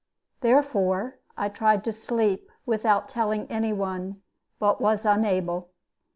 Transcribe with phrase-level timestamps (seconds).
[0.39, 4.23] Therefore I tried to sleep without telling any one,
[4.57, 5.69] but was unable.